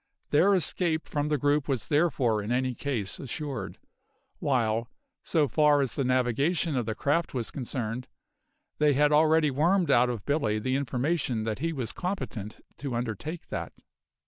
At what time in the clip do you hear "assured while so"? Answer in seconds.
3.19-5.47